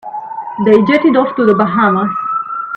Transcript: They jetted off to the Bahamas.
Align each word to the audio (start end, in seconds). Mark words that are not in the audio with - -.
They 0.65 0.71
jetted 0.85 1.15
off 1.15 1.35
to 1.35 1.45
the 1.45 1.53
Bahamas. 1.53 2.09